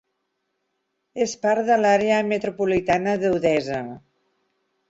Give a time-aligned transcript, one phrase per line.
[1.25, 3.81] És part de l'àrea metropolitana d'Odessa.